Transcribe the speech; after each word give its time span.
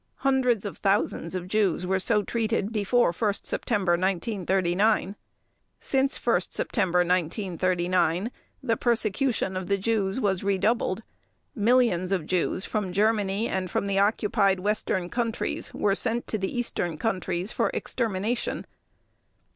Hundreds 0.25 0.65
of 0.65 0.79
thousands 0.79 1.35
of 1.35 1.47
Jews 1.47 1.85
were 1.85 1.99
so 1.99 2.23
treated 2.23 2.71
before 2.73 3.13
1 3.13 3.33
September 3.43 3.91
1939. 3.91 5.15
Since 5.79 6.17
1 6.25 6.41
September 6.49 7.01
1939, 7.05 8.31
the 8.63 8.77
persecution 8.77 9.55
of 9.55 9.67
the 9.67 9.77
Jews 9.77 10.19
was 10.19 10.43
redoubled: 10.43 11.03
millions 11.53 12.11
of 12.11 12.25
Jews 12.25 12.65
from 12.65 12.91
Germany 12.91 13.47
and 13.47 13.69
from 13.69 13.85
the 13.85 13.99
occupied 13.99 14.61
Western 14.61 15.07
Countries 15.07 15.71
were 15.71 15.93
sent 15.93 16.25
to 16.25 16.39
the 16.39 16.51
Eastern 16.57 16.97
Countries 16.97 17.51
for 17.51 17.69
extermination. 17.71 18.65